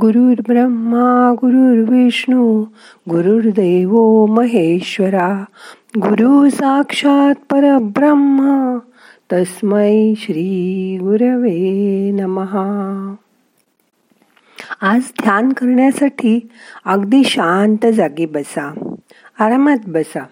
गुरुर् 0.00 0.40
ब्रह्मा 0.48 1.34
गुरुर्विष्णू 1.34 2.64
गुरुर्देव 3.10 4.26
महेश्वरा 4.26 5.44
गुरु 5.98 6.50
साक्षात 6.50 7.34
परब्रह्म 7.50 8.78
तस्मै 9.32 10.14
श्री 10.16 10.98
गुरवे 11.00 12.10
नमहा 12.10 13.14
आज 14.80 15.00
ध्यान 15.22 15.52
करण्यासाठी 15.52 16.48
अगदी 16.84 17.24
शांत 17.24 17.86
जागी 17.86 18.26
बसा 18.26 18.94
आरामात 19.40 19.78
बसा. 19.86 20.24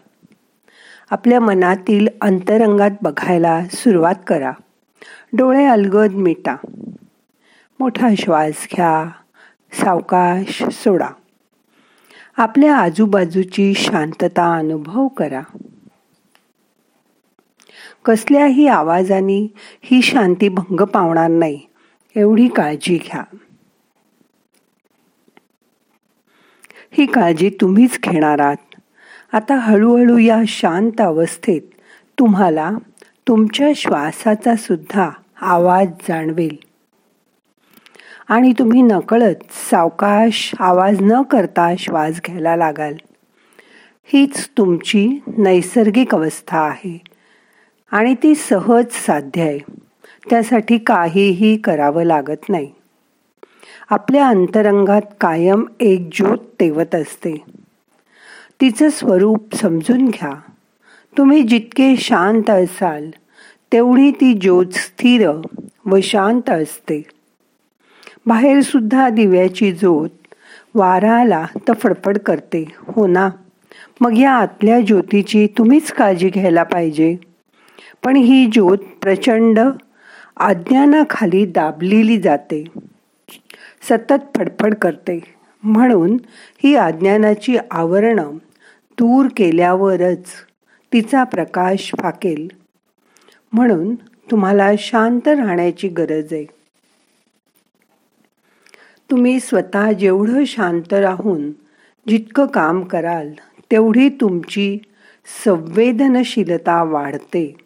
आपल्या 1.10 1.40
मनातील 1.40 2.08
अंतरंगात 2.20 2.90
बघायला 3.02 3.64
सुरुवात 3.64 4.14
करा. 4.26 4.52
डोळे 5.32 5.64
अलगद 5.64 6.12
मिटा. 6.12 6.56
मोठा 7.80 8.08
श्वास 8.18 8.68
घ्या. 8.76 9.10
सावकाश 9.80 10.64
सोडा. 10.64 11.08
आपल्या 12.36 12.76
आजूबाजूची 12.76 13.74
शांतता 13.74 14.56
अनुभव 14.56 15.08
करा. 15.08 15.40
कसल्याही 18.04 18.66
आवाजाने 18.66 19.54
ही 19.82 20.02
शांती 20.02 20.48
भंग 20.48 20.80
पावणार 20.80 21.30
नाही 21.30 21.60
एवढी 22.16 22.48
काळजी 22.48 22.96
घ्या. 22.96 23.22
ही 26.92 27.06
काळजी 27.06 27.50
तुम्हीच 27.60 27.98
घेणार 28.02 28.38
आहात. 28.38 28.80
आता 29.32 29.54
हळूहळू 29.54 30.18
या 30.18 30.42
शांत 30.46 31.00
अवस्थेत 31.00 31.62
तुम्हाला 32.18 32.70
तुमच्या 33.28 33.68
श्वासाचा 33.76 34.56
सुद्धा 34.56 35.10
आवाज 35.40 35.88
जाणवेल. 36.08 36.65
आणि 38.28 38.52
तुम्ही 38.52 38.82
नकळत 38.82 39.34
सावकाश 39.70 40.52
आवाज 40.58 40.96
न 41.00 41.22
करता 41.22 41.74
श्वास 41.78 42.20
घ्यायला 42.26 42.56
लागाल. 42.56 42.94
हीच 44.04 44.48
तुमची 44.58 45.18
नैसर्गिक 45.38 46.14
अवस्था 46.14 46.58
आहे. 46.58 47.00
आणि 47.90 48.14
ती 48.14 48.34
सहज 48.34 48.84
साध्य 48.90 49.42
आहे. 49.42 49.58
त्यासाठी 50.30 50.78
काहीही 50.78 51.56
करावं 51.56 52.02
लागत 52.02 52.48
नाही. 52.48 52.70
आपल्या 53.90 54.28
अंतरंगात 54.28 55.02
कायम 55.20 55.64
एक 55.80 56.08
ज्योत 56.12 56.38
तेवत 56.60 56.94
असते. 56.94 57.44
तिचं 58.60 58.88
स्वरूप 58.88 59.54
समजून 59.54 60.08
घ्या. 60.08 60.32
तुम्ही 61.18 61.42
जितके 61.42 61.96
शांत 61.96 62.50
असाल 62.50 63.10
तेवढी 63.72 64.10
ती 64.10 64.34
ज्योत 64.34 64.66
स्थिर 64.66 65.30
व 65.86 65.98
शांत 66.02 66.50
असते. 66.50 67.02
बाहेर 68.26 68.60
सुद्धा 68.60 69.08
दिव्याची 69.08 69.72
ज्योत 69.72 70.08
वारा 70.74 71.12
आला 71.12 71.46
तर 71.68 71.72
फडफड 71.72 72.18
करते. 72.18 72.64
हो 72.78 73.06
ना? 73.06 73.30
मग 74.00 74.18
या 74.18 74.30
आतल्या 74.30 74.80
ज्योतीची 74.80 75.46
तुम्हीच 75.58 75.92
काळजी 75.92 76.28
घ्यायला 76.28 76.62
पाहिजे. 76.62 77.16
पण 78.04 78.16
ही 78.16 78.46
ज्योत 78.46 78.78
प्रचंड 79.02 79.60
अज्ञानाखाली 80.36 81.46
दाबलेली 81.46 82.20
जाते. 82.20 82.64
सतत 83.88 84.36
फडफड 84.36 84.74
करते. 84.74 85.20
म्हणून 85.62 86.16
ही 86.64 86.74
अज्ञानाची 86.74 87.56
आवरणं 87.70 88.30
दूर 88.90 89.26
केल्यावरच 89.36 90.24
तिचा 90.92 91.24
प्रकाश 91.24 91.92
फाकेल. 92.00 92.48
म्हणून 93.52 93.94
तुम्हाला 94.30 94.70
शांत 94.78 95.28
राहण्याची 95.28 95.88
गरज 95.88 96.32
आहे. 96.32 96.55
तुम्ही 99.10 99.40
स्वतः 99.40 99.92
जेवढं 99.92 100.44
शांत 100.44 100.92
राहून 100.92 101.50
जितकं 102.08 102.46
काम 102.46 102.82
कराल 102.82 103.32
तेवढी 103.70 104.08
तुमची 104.08 104.78
संवेदनशीलता 105.44 106.82
वाढते 106.82 107.56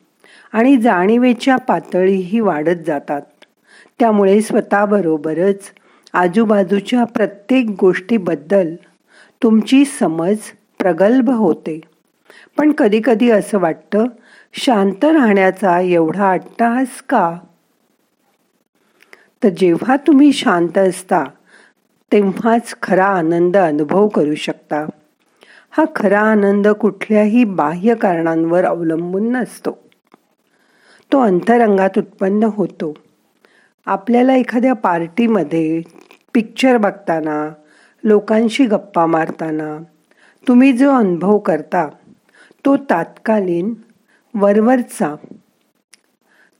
आणि 0.52 0.76
जाणीवेच्या 0.76 1.56
पातळीही 1.56 2.40
वाढत 2.40 2.84
जातात. 2.86 3.22
त्यामुळे 3.98 4.40
स्वतःबरोबरच 4.40 5.60
आजूबाजूच्या 6.12 7.04
प्रत्येक 7.04 7.66
गोष्टीबद्दल 7.80 8.74
तुमची 9.42 9.84
समज 9.84 10.36
प्रगल्भ 10.78 11.30
होते. 11.30 11.80
पण 12.58 12.72
कधीकधी 12.72 13.30
असं 13.30 13.58
वाटतं 13.58 14.04
शांत 14.52 15.04
राहण्याचा 15.04 15.80
एवढा 15.80 16.30
अट्टहास 16.30 17.02
का? 17.08 17.38
तर 19.44 19.48
जेव्हा 19.48 19.96
तुम्ही 19.96 20.32
शांत 20.32 20.78
असता 20.78 21.24
तेव्हाच 22.12 22.74
खरा 22.82 23.06
आनंद 23.06 23.56
अनुभव 23.56 24.08
करू 24.08 24.34
शकता. 24.34 24.86
हा 25.70 25.84
खरा 25.96 26.20
आनंद 26.20 26.68
कुठल्याही 26.68 27.44
बाह्य 27.44 27.94
कारणांवर 27.94 28.64
अवलंबून 28.64 29.32
नसतो. 29.32 29.70
तो 31.12 31.20
अंतरंगात 31.20 31.98
उत्पन्न 31.98 32.42
होतो. 32.42 32.94
आपल्याला 33.86 34.34
एखाद्या 34.34 34.72
पार्टीमध्ये 34.72 35.82
पिक्चर 36.34 36.76
बघताना 36.76 37.52
लोकांशी 38.04 38.66
गप्पा 38.66 39.06
मारताना 39.06 39.82
तुम्ही 40.48 40.72
जो 40.72 40.90
अनुभव 40.90 41.38
करता 41.38 41.88
तो 42.64 42.76
तात्कालीन 42.76 43.74
वरवरचा 44.34 45.14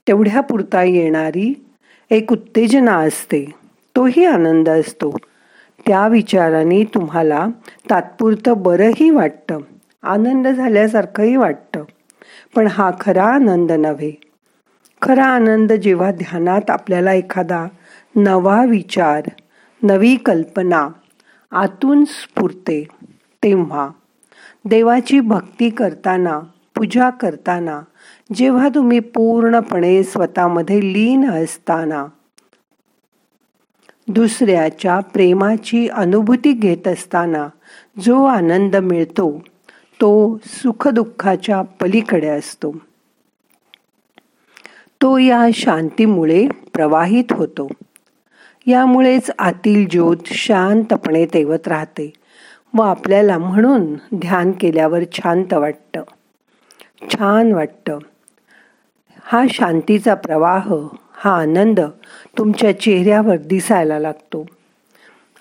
तेवढ्यापुरता 0.07 0.83
येणारी 0.83 1.65
एक 2.11 2.31
उत्तेजना 2.31 2.95
असते. 2.95 3.55
तोही 3.95 4.25
आनंद 4.25 4.69
असतो. 4.69 5.17
त्या 5.87 6.07
विचाराने 6.07 6.83
तुम्हाला 6.83 7.47
तात्पुरतं 7.89 8.53
बरंही 8.57 9.09
वाटतं. 9.09 9.59
आनंद 10.03 10.47
झाल्यासारखंही 10.47 11.35
वाटतं. 11.35 11.83
पण 12.55 12.67
हा 12.67 12.91
खरा 12.99 13.23
आनंद 13.23 13.71
नव्हे. 13.71 14.21
खरा 15.01 15.25
आनंद 15.25 15.73
जेव्हा 15.73 16.11
ध्यानात 16.11 16.69
आपल्याला 16.69 17.13
एखादा 17.13 17.67
नवा 18.15 18.65
विचार 18.65 19.21
नवी 19.83 20.15
कल्पना 20.15 20.87
आतून 21.51 22.05
स्फुरते 22.05 22.87
तेव्हा 23.43 23.89
देवाची 24.65 25.19
भक्ती 25.19 25.69
करताना 25.69 26.39
पूजा 26.75 27.09
करताना 27.09 27.81
जेव्हा 28.33 28.69
तुम्ही 28.75 28.99
पूर्णपणे 28.99 30.03
स्वतःमध्ये 30.03 30.93
लीन 30.93 31.29
असताना 31.29 32.05
दुसऱ्याच्या 34.07 34.99
प्रेमाची 34.99 35.87
अनुभूती 35.87 36.51
घेत 36.51 36.87
असताना 36.87 37.47
जो 37.99 38.25
आनंद 38.25 38.75
मिळतो 38.75 39.43
तो 40.01 40.37
सुखदुःखाच्या 40.45 41.61
पलीकडे 41.61 42.27
असतो. 42.27 42.71
तो 45.01 45.17
या 45.17 45.47
शांतीमुळे 45.53 46.47
प्रवाहित 46.73 47.23
होतो. 47.31 47.67
यामुळेच 48.65 49.31
आतील 49.39 49.87
ज्योत 49.87 50.17
शांतपणे 50.25 51.25
तेवत 51.25 51.67
राहते 51.67 52.13
व 52.73 52.81
आपल्याला 52.81 53.37
म्हणून 53.37 53.93
ध्यान 54.15 54.51
केल्यावर 54.51 54.99
शांत 55.13 55.53
वाटतं. 55.53 56.03
छान 57.13 57.51
वाटतं. 57.51 57.99
हा 59.31 59.43
शांतीचा 59.49 60.13
प्रवाह 60.13 60.73
हा 61.15 61.31
आनंद 61.41 61.79
तुमच्या 62.37 62.79
चेहऱ्यावर 62.79 63.35
दिसायला 63.35 63.99
लागतो. 63.99 64.45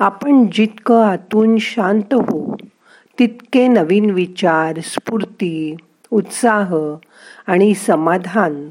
आपण 0.00 0.46
जितकं 0.52 1.04
आतून 1.04 1.58
शांत 1.58 2.14
हो 2.14 2.56
तितके 3.18 3.68
नवीन 3.68 4.10
विचार 4.10 4.80
स्फूर्ती 4.80 5.76
उत्साह 6.10 6.74
आणि 7.46 7.74
समाधान 7.74 8.70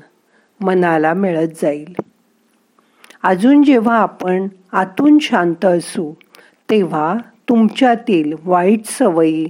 मनाला 0.61 1.13
मिळत 1.13 1.47
जाईल. 1.61 1.93
अजून 3.23 3.63
जेव्हा 3.63 3.97
आपण 3.97 4.47
आतून 4.71 5.19
शांत 5.19 5.65
असू 5.65 6.13
तेव्हा 6.69 7.17
तुमच्यातील 7.49 8.33
वाईट 8.43 8.85
सवयी 8.85 9.47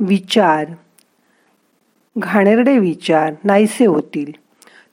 विचार 0.00 0.64
घाणेरडे 2.18 2.78
विचार 2.78 3.32
नाहीसे 3.44 3.86
होतील. 3.86 4.41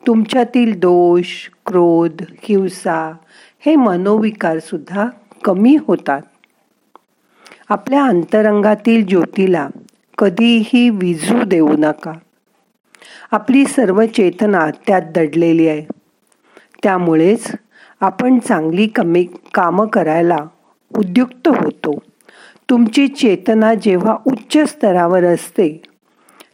तुमच्यातील 0.07 0.79
दोष 0.79 1.27
क्रोध 1.65 2.21
हिंसा 2.41 3.15
हे 3.59 3.75
मनोविकार 3.75 4.59
सुद्धा 4.59 5.07
कमी 5.43 5.77
होतात. 5.87 6.21
आपल्या 7.69 8.03
अंतरंगातील 8.03 9.05
ज्योतीला 9.05 9.69
कधीही 10.17 10.89
विझू 10.89 11.43
देऊ 11.43 11.75
नका. 11.77 12.13
आपली 13.31 13.65
सर्व 13.65 14.05
चेतना 14.05 14.69
त्यात 14.87 15.01
दडलेली 15.01 15.67
आहे. 15.67 15.85
त्यामुळेच 16.83 17.51
आपण 18.01 18.39
चांगली 18.39 18.87
कमी 18.87 19.27
कामं 19.53 19.87
करायला 19.87 20.37
उद्युक्त 20.97 21.47
होतो. 21.47 21.99
तुमची 22.69 23.07
चेतना 23.07 23.73
जेव्हा 23.73 24.17
उच्च 24.27 24.69
स्तरावर 24.69 25.23
असते 25.23 25.81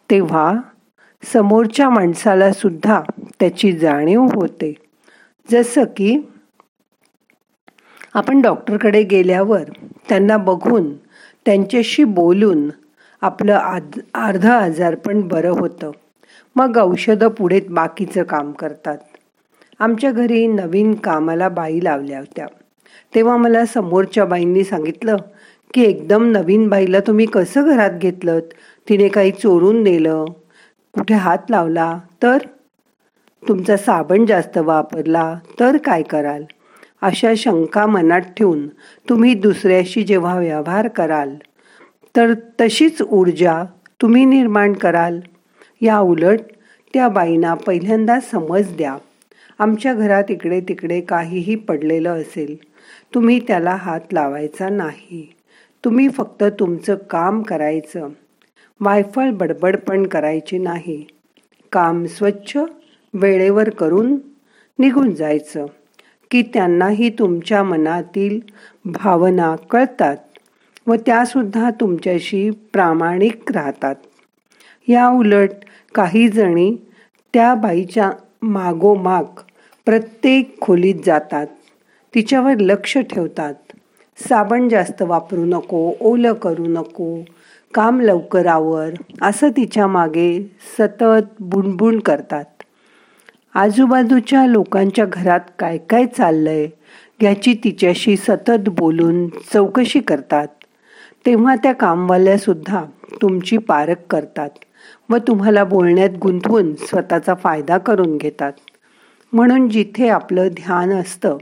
तेव्हा 0.10 0.54
समोरच्या 1.34 1.90
माणसाला 1.90 2.54
सुद्धा 2.54 3.02
त्याची 3.40 3.72
जाणीव 3.72 4.22
होते. 4.22 4.74
जसं 5.52 5.84
की 5.84 6.18
आपण 8.14 8.42
डॉक्टरकडे 8.42 9.04
गेल्यावर 9.04 9.64
त्यांना 10.10 10.38
बघून 10.38 10.94
त्यांच्याशी 11.46 12.04
बोलून 12.04 12.70
आपलं 13.22 13.54
आद 13.54 14.00
अर्ध 14.14 14.46
आजार 14.46 14.96
पण 14.96 15.22
बरं 15.22 15.50
होतं. 15.50 15.92
मग 16.56 16.78
औषधं 16.78 17.28
पुढे 17.28 17.62
बाकीचं 17.70 18.24
काम 18.24 18.52
करतात. 18.52 18.98
आमच्या 19.80 20.12
घरी 20.12 20.48
नवीन 20.48 20.94
कामाला 20.94 21.50
बाई 21.50 21.80
लावल्या 21.84 22.20
होत्या. 22.20 22.48
तेव्हा 23.16 23.38
मला 23.38 23.66
समोरच्या 23.66 24.26
बाईंनी 24.26 24.64
सांगितलं 24.64 25.18
की 25.74 25.84
एकदम 25.84 26.32
नवीन 26.32 26.68
बाईला 26.68 27.00
तुम्ही 27.00 27.26
कसं 27.26 27.64
घरात 27.64 27.92
घेतलं 27.92 28.40
तिने 28.90 29.08
काही 29.08 29.32
चोरून 29.32 29.84
नेलं. 29.84 30.26
कुठे 30.96 31.14
हात 31.14 31.38
लावला 31.50 32.00
तर? 32.24 32.38
तुमचा 33.44 33.78
साबण 33.78 34.26
जास्त 34.26 34.58
वापरला 34.58 35.40
तर 35.60 35.78
काय 35.78 36.04
कराल? 36.04 36.44
अशा 37.02 37.34
शंका 37.38 37.86
मनात 37.86 38.22
ठेवून 38.38 38.68
तुम्ही 39.10 39.34
दुसऱ्याशी 39.34 40.04
जेव्हा 40.04 40.38
व्यवहार 40.40 40.88
कराल 40.88 41.36
तर 42.16 42.34
तशीच 42.62 43.02
ऊर्जा 43.02 43.64
तुम्ही 44.02 44.26
निर्माण 44.26 44.74
कराल. 44.74 45.20
या 45.82 46.00
उलट 46.00 46.40
त्या 46.94 47.08
बाईंना 47.10 47.54
पहिल्यांदा 47.54 48.20
समज 48.20 48.76
द्या. 48.78 48.98
आमच्या 49.60 49.94
घरात 49.94 50.24
इकडे 50.30 50.60
तिकडे 50.62 51.02
काहीही 51.02 51.56
पडलेलं 51.56 52.22
असेल 52.22 52.56
तुम्ही 53.14 53.40
त्याला 53.40 53.76
हात 53.76 54.14
लावायचा 54.14 54.70
नाही. 54.70 55.28
तुम्ही 55.84 56.10
फक्त 56.10 56.44
तुमचं 56.60 56.96
काम 56.96 57.42
करायचं. 57.42 58.10
वायफळ 58.80 59.32
बडबड 59.32 59.76
पण 59.78 60.08
करायची 60.08 60.58
नाही. 60.58 61.06
काम 61.72 62.06
स्वच्छ 62.06 62.58
वेळेवर 63.14 63.70
करून 63.70 64.18
निघून 64.80 65.12
जायचं 65.12 65.66
की 66.32 66.42
त्यांनाही 66.42 67.10
तुमच्या 67.10 67.64
मनातील 67.64 68.40
भावना 68.86 69.56
कळतात 69.56 70.18
व 70.88 70.96
त्यासुद्धा 70.96 71.70
तुमच्याशी 71.70 72.50
प्रामाणिक 72.50 73.52
राहतात. 73.52 73.96
या 74.88 75.08
उलट 75.08 75.50
काही 75.96 76.28
जणी 76.28 76.76
त्या 77.34 77.56
बाईच्या 77.56 78.12
मागोमाग 78.42 79.24
प्रत्येक 79.86 80.62
खोलीत 80.62 80.96
जातात. 81.06 81.48
तिच्यावर 82.16 82.54
लक्ष 82.60 82.98
ठेवतात. 82.98 83.54
साबण 84.30 84.70
जास्त 84.70 85.02
वापरू 85.02 85.46
नको 85.46 85.94
ओलं 86.00 86.34
करू 86.34 86.66
नको 86.68 87.24
काम 87.76 88.02
लवकर 88.02 88.46
आवर 88.46 88.90
असं 89.22 89.50
तिच्यामागे 89.50 90.56
सतत 90.80 91.22
बुणबुण 91.40 92.00
करतात. 92.00 92.46
आजूबाजूच्या 93.54 94.48
लोकांच्या 94.48 95.06
घरात 95.06 95.40
काय 95.60 95.78
काय 95.78 96.06
चाललंय 96.06 96.68
याची 97.22 97.54
तिच्याशी 97.64 98.18
सतत 98.18 98.70
बोलून 98.70 99.28
चौकशी 99.28 100.00
करतात. 100.00 100.48
तेव्हा 101.26 101.56
त्या 101.56 101.74
कामवाल्यासुद्धा 101.74 102.86
तुमची 103.22 103.58
पारख 103.58 104.06
करतात 104.10 104.50
व 105.10 105.18
तुम्हाला 105.18 105.64
बोलण्यात 105.64 106.18
गुंतवून 106.22 106.74
स्वतःचा 106.74 107.34
फायदा 107.34 107.78
करून 107.78 108.18
घेतात. 108.18 108.54
म्हणून 109.34 109.70
जिथे 109.70 110.10
आपलं 110.10 110.48
ध्यान 110.48 110.94
असतं 110.94 111.38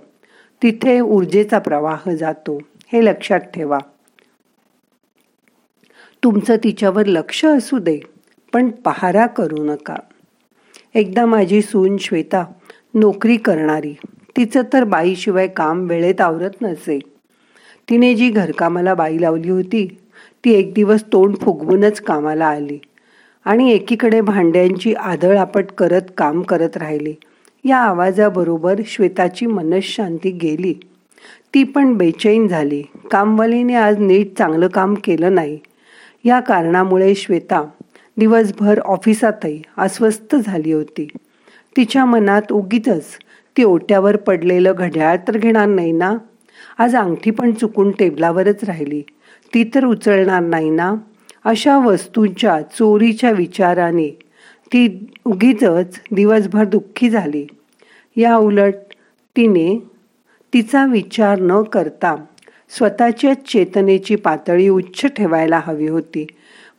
तिथे 0.64 1.00
ऊर्जेचा 1.00 1.60
प्रवाह 1.60 2.12
जातो 2.12 2.60
हे 2.94 3.06
लक्षात 3.06 3.40
ठेवा. 3.40 3.78
तुमचं 6.24 6.56
तिच्यावर 6.64 7.06
लक्ष 7.06 7.46
असू 7.46 7.78
दे 7.78 8.00
पण 8.54 8.70
पहारा 8.70 9.26
करू 9.28 9.64
नका. 9.64 9.96
एकदा 10.96 11.26
माझी 11.26 11.62
सून 11.62 11.98
श्वेता 11.98 12.46
नोकरी 12.94 13.38
करणारी 13.38 13.96
तिचं 14.38 14.62
तर 14.74 14.84
बाईशिवाय 14.84 15.48
काम 15.48 15.88
वेळेत 15.88 16.22
आवरत 16.22 16.62
नसे. 16.62 17.00
तिने 17.90 18.14
जी 18.16 18.30
घरकामाला 18.30 18.94
बाई 18.94 19.22
लावली 19.22 19.50
होती 19.50 19.98
ती 20.46 20.52
एक 20.52 20.74
दिवस 20.74 21.04
तोंड 21.04 21.36
फुगवूनच 21.38 22.02
कामाला 22.02 22.46
आली 22.46 22.80
आणि 23.46 23.72
एकीकडे 23.72 24.22
भांड्यांची 24.22 24.94
आदळआपट 24.94 25.66
करत 25.78 26.02
काम 26.18 26.42
करत 26.42 26.78
राहिली. 26.78 27.14
या 27.66 27.78
आवाजाबरोबर 27.78 28.82
श्वेताची 28.86 29.46
मनशांती 29.46 30.32
गेली. 30.32 30.74
ती 31.54 31.64
पण 31.64 31.94
बेचैन 31.94 32.48
झाली. 32.48 32.84
कामवालीने 33.12 33.76
आज 33.76 34.00
नीट 34.00 34.38
चांगलं 34.38 34.68
काम 34.68 34.94
केलं 34.94 35.36
नाही. 35.36 35.60
या 36.24 36.40
कारणामुळे 36.40 37.16
श्वेता 37.16 37.64
दिवसभर 38.18 38.80
ऑफिसातही 38.80 39.62
अस्वस्थ 39.78 40.36
झाली 40.36 40.72
होती. 40.72 41.08
तिच्या 41.78 42.06
मनात 42.06 42.52
उगीच 42.52 42.90
ती 43.58 43.64
ओट्यावर 43.64 44.16
पडलेलं 44.16 44.74
घड्याळ 44.78 45.18
तर 45.28 45.38
घेणार 45.38 45.68
नाही 45.68 45.92
ना? 45.92 46.18
आज 46.78 46.96
अंगठी 46.96 47.32
पण 47.32 47.52
चुकून 47.52 47.92
टेबलावरच 47.92 48.64
राहिली. 48.64 49.02
ती 49.54 49.64
तर 49.76 49.86
उचलणार 49.86 50.42
नाही 50.42 50.70
ना? 50.70 50.94
अशा 51.46 51.78
वस्तूंच्या 51.78 52.62
चोरीच्या 52.62 53.32
विचाराने 53.32 54.10
ती 54.66 55.12
उगीच 55.26 55.64
दिवसभर 56.12 56.66
दुःखी 56.66 57.10
झाली. 57.10 57.46
या 58.16 58.36
उलट 58.36 58.74
तिने 59.36 59.90
तिचा 60.54 60.86
विचार 60.86 61.40
न 61.40 61.62
करता 61.64 62.16
स्वतःच्या 62.78 63.34
चेतनेची 63.34 64.16
पातळी 64.16 64.70
उच्च 64.70 65.06
ठेवायला 65.06 65.62
हवी 65.64 65.88
होती. 65.88 66.28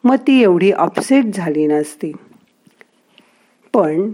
मग 0.04 0.16
ती 0.16 0.42
एवढी 0.42 0.70
अपसेट 0.70 1.24
झाली 1.34 1.66
नसती. 1.66 2.12
पण 3.74 4.12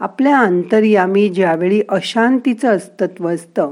आपल्या 0.00 0.38
अंतर्यामी 0.38 1.28
ज्यावेळी 1.28 1.82
अशांतीचं 1.88 2.68
अस्तित्व 2.68 3.28
असतं 3.28 3.70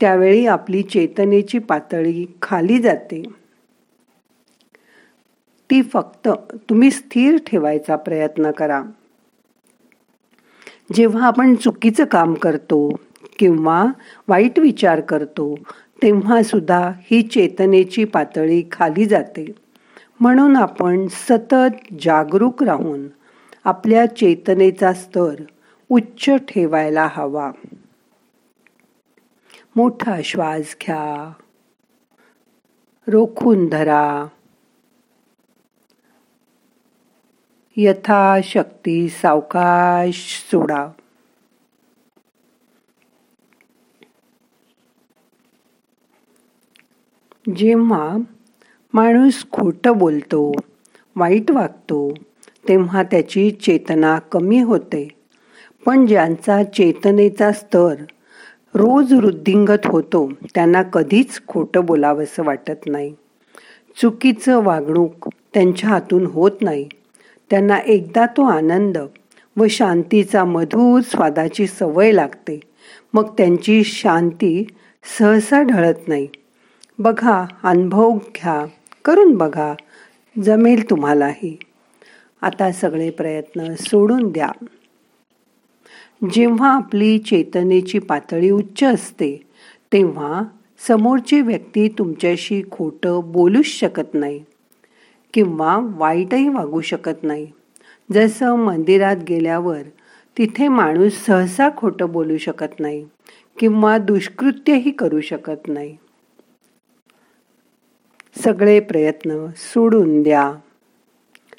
त्यावेळी 0.00 0.46
आपली 0.46 0.82
चेतनेची 0.82 1.58
पातळी 1.58 2.26
खाली 2.42 2.78
जाते. 2.78 3.22
ती 5.70 5.82
फक्त 5.82 6.28
तुम्ही 6.54 6.90
स्थिर 6.90 7.36
ठेवायचा 7.46 7.96
प्रयत्न 7.96 8.50
करा. 8.50 8.82
जेव्हा 10.94 11.26
आपण 11.26 11.54
चुकीचं 11.54 12.04
काम 12.04 12.34
करतो 12.34 13.00
किंवा 13.38 13.84
वाईट 14.28 14.58
विचार 14.58 15.00
करतो 15.00 15.54
तेव्हा 16.02 16.42
सुद्धा 16.42 16.92
ही 16.98 17.22
चेतनेची 17.22 18.04
पातळी 18.04 18.62
खाली 18.72 19.06
जाते. 19.06 19.46
म्हणून 20.20 20.56
आपण 20.56 21.06
सतत 21.10 21.94
जागरूक 22.00 22.62
राहून 22.62 23.08
आपल्या 23.64 24.06
चेतनेचा 24.06 24.92
स्तर 24.92 25.34
उच्च 25.88 26.30
ठेवायला 26.30 27.08
हवा. 27.12 27.52
मोठा 29.76 30.20
श्वास 30.24 30.76
घ्या. 30.82 31.32
रोखून 33.08 33.68
धरा. 33.68 34.26
यथाशक्ती 37.76 39.08
सावकाश 39.08 40.48
सोडा. 40.50 40.88
जेव्हा 47.54 48.16
माणूस 48.92 49.44
खोटं 49.52 49.98
बोलतो 49.98 50.52
वाईट 51.16 51.50
वागतो 51.50 52.14
तेव्हा 52.68 53.02
त्याची 53.02 53.50
चेतना 53.50 54.18
कमी 54.18 54.60
होते. 54.60 55.08
पण 55.86 56.06
ज्यांचा 56.06 56.64
चेतनेचा 56.64 57.52
स्तर 57.52 57.94
रोज 58.74 59.12
वृद्धिंगत 59.12 59.86
होतो 59.86 60.30
त्यांना 60.54 60.82
कधीच 60.82 61.40
खोटं 61.46 61.84
बोलावंसं 61.84 62.44
वाटत 62.44 62.86
नाही. 62.86 63.14
चुकीचं 64.02 64.62
वागणूक 64.62 65.28
त्यांच्या 65.54 65.90
हातून 65.90 66.26
होत 66.26 66.50
नाही. 66.60 66.88
त्यांना 67.50 67.78
एकदा 67.78 68.26
तो 68.26 68.42
आनंद 68.42 68.98
व 69.56 69.66
शांतीचा 69.70 70.44
मधुर 70.44 71.00
स्वादाची 71.00 71.66
सवय 71.66 72.12
लागते. 72.12 72.60
मग 73.14 73.34
त्यांची 73.38 73.84
शांती 73.84 74.66
सहसा 75.18 75.62
ढळत 75.62 76.08
नाही. 76.08 76.28
बघा 76.98 77.44
अनुभव 77.62 78.18
घ्या 78.36 78.64
करून 79.04 79.36
बघा 79.36 79.74
जमेल 80.36 80.90
तुम्हालाही. 80.90 81.56
आता 82.42 82.72
सगळे 82.72 83.10
प्रयत्न 83.10 83.74
सोडून 83.80 84.30
द्या. 84.32 84.48
जेव्हा 86.32 86.70
आपली 86.72 87.18
चेतनेची 87.18 87.98
पातळी 87.98 88.50
उच्च 88.50 88.84
असते 88.84 89.36
तेव्हा 89.92 90.42
समोरची 90.88 91.40
व्यक्ती 91.40 91.88
तुमच्याशी 91.88 92.62
खोटं 92.70 93.20
बोलूच 93.32 93.66
शकत 93.66 94.14
नाही 94.14 94.42
किंवा 95.34 95.78
वाईटही 95.96 96.48
वागू 96.48 96.80
शकत 96.80 97.22
नाही. 97.22 97.46
जसं 98.12 98.56
मंदिरात 98.56 99.16
गेल्यावर 99.28 99.82
तिथे 100.36 100.68
माणूस 100.68 101.24
सहसा 101.26 101.68
खोटं 101.76 102.10
बोलू 102.12 102.36
शकत 102.36 102.80
नाही 102.80 103.04
किंवा 103.58 103.98
दुष्कृत्यही 103.98 104.90
करू 104.90 105.20
शकत 105.20 105.68
नाही. 105.68 105.96
सगळे 108.44 108.80
प्रयत्न 108.80 109.46
सोडून 109.56 110.22
द्या. 110.22 110.54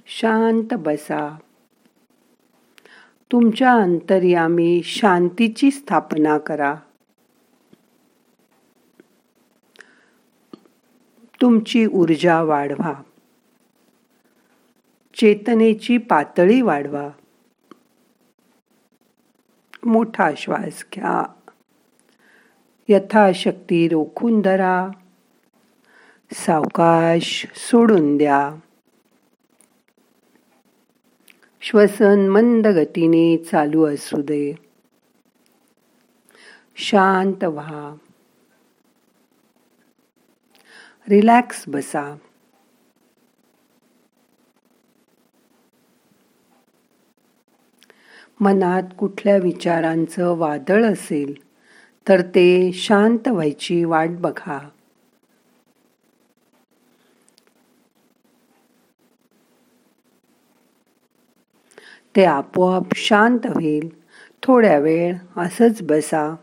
शांत 0.08 0.74
बसा. 0.74 1.38
तुमच्या 3.32 3.74
अंतर्यामी 3.74 4.82
शांतीची 4.84 5.72
स्थापना 5.72 6.38
करा. 6.38 6.76
तुमची 11.42 11.86
ऊर्जा 11.86 12.42
वाढवा. 12.42 12.94
चेतनेची 15.16 15.98
पातळी 15.98 16.62
वाढवा. 16.62 17.10
मोठा 19.84 20.32
श्वास 20.38 20.86
घ्या. 20.96 21.24
यथाशक्ती 22.90 23.88
रोखून 23.88 24.42
धरा. 24.42 24.88
सावकाश 26.34 27.46
सोडून 27.56 28.18
द्या. 28.18 28.56
श्वसन 31.62 32.30
मंद 32.30 32.68
गतीने 32.68 33.38
चालू 33.38 33.86
असू 33.86 34.22
दे. 34.22 34.54
शांत 36.76 37.44
व्हा. 37.44 37.96
रिलॅक्स 41.10 41.64
बसा. 41.68 42.16
मनात 48.40 48.84
कुठल्या 48.98 49.38
विचारांचं 49.38 50.38
वादळ 50.38 50.86
असेल 50.86 51.34
तर 52.08 52.22
ते 52.22 52.72
शांत 52.74 53.28
व्हायची 53.28 53.84
वाट 53.84 54.10
बघा. 54.10 54.70
ते 62.18 62.26
आपोआप 62.26 62.84
शांत 62.96 63.40
होईल. 63.46 63.90
थोड्या 64.44 64.80
वेळ 64.80 65.16
असंच 65.38 65.82
बसा. 65.82 66.36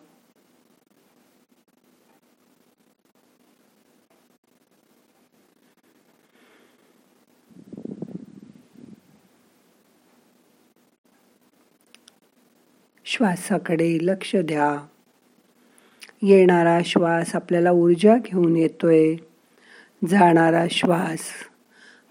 श्वासाकडे 13.05 13.99
लक्ष 14.03 14.37
द्या. 14.37 14.87
येणारा 16.23 16.79
श्वास 16.85 17.37
आपल्याला 17.37 17.71
ऊर्जा 17.71 18.17
घेऊन 18.25 18.57
येतोय. 18.57 19.17
जाणारा 20.09 20.65
श्वास 20.71 21.21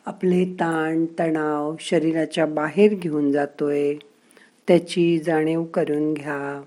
आपले 0.06 0.46
ताण 0.46 1.06
तणाव 1.20 1.76
शरीराच्या 1.80 2.46
बाहेर 2.46 2.94
घेऊन 2.94 3.32
जातोय. 3.32 3.94
त्याची 4.68 5.20
जाणीव 5.20 5.64
करून 5.64 6.14
घ्या. 6.14 6.62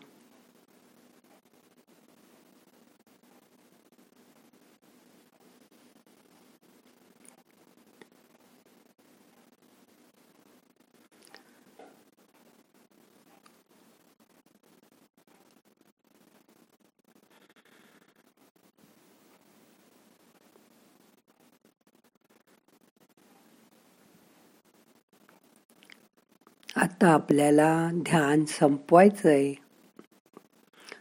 आता 26.76 27.09
आपल्याला 27.09 27.90
ध्यान 27.95 28.45
संपवायचं 28.45 29.28
आहे 29.28 29.54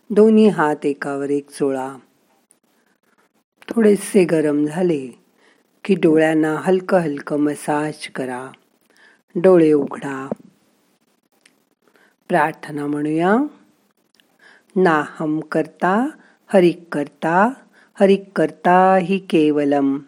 दोन्ही 0.09 0.47
हात 0.47 0.85
एकावर 0.85 1.29
एक 1.29 1.49
चोळा. 1.49 1.95
थोडेसे 3.69 4.25
गरम 4.25 4.65
झाले 4.65 5.07
की 5.83 5.95
डोळ्यांना 5.95 6.55
हलकं 6.59 6.97
हलकं 6.97 7.39
मसाज 7.39 8.07
करा. 8.07 8.51
डोळे 9.35 9.71
उघडा. 9.71 10.27
प्रार्थना 12.27 12.85
म्हणूया. 12.85 13.35
नाहम 14.75 15.39
करता 15.39 16.07
हरिक 16.47 16.83
करता 16.91 17.53
हरिक 17.99 18.23
करता 18.35 18.97
ही 18.97 19.17
केवलम. 19.17 19.99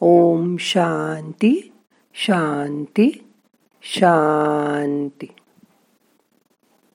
ओम 0.00 0.56
शांती 0.56 1.72
शांती. 2.14 3.25
शांती. 3.94 5.26